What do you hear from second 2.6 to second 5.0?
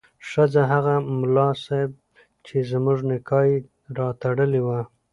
زموږ نکاح یې راتړلې وه